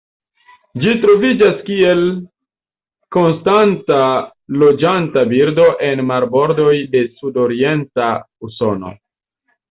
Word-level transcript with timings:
Ĝi 0.83 0.91
troviĝas 1.01 1.57
kiel 1.65 1.99
konstanta 3.15 3.99
loĝanta 4.63 5.23
birdo 5.33 5.67
en 5.89 6.01
marbordoj 6.13 6.73
de 6.95 7.03
sudorienta 7.19 8.09
Usono. 8.49 8.95